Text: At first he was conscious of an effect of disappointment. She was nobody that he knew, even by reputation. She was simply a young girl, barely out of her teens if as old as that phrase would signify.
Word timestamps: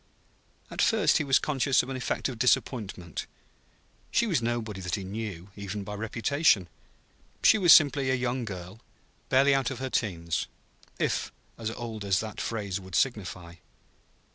At 0.71 0.81
first 0.81 1.19
he 1.19 1.23
was 1.23 1.37
conscious 1.37 1.83
of 1.83 1.89
an 1.89 1.95
effect 1.95 2.27
of 2.27 2.39
disappointment. 2.39 3.27
She 4.09 4.25
was 4.25 4.41
nobody 4.41 4.81
that 4.81 4.95
he 4.95 5.03
knew, 5.03 5.51
even 5.55 5.83
by 5.83 5.93
reputation. 5.93 6.67
She 7.43 7.59
was 7.59 7.71
simply 7.71 8.09
a 8.09 8.15
young 8.15 8.43
girl, 8.43 8.79
barely 9.29 9.53
out 9.53 9.69
of 9.69 9.77
her 9.77 9.91
teens 9.91 10.47
if 10.97 11.31
as 11.55 11.69
old 11.69 12.03
as 12.03 12.19
that 12.19 12.41
phrase 12.41 12.79
would 12.79 12.95
signify. 12.95 13.57